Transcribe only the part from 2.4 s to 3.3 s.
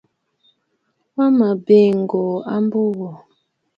a mbo wò.